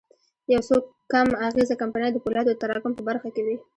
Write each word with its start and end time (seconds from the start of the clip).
يو 0.53 0.61
څو 0.67 0.75
کم 1.11 1.27
اغېزه 1.47 1.75
کمپنۍ 1.81 2.09
د 2.13 2.17
پولادو 2.23 2.51
د 2.51 2.59
تراکم 2.61 2.91
په 2.95 3.03
برخه 3.09 3.29
کې 3.35 3.41
وې. 3.45 3.55